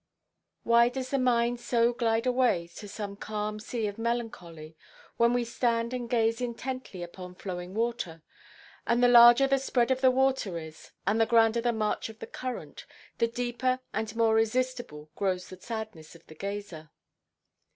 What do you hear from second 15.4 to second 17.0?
the sadness of the gazer.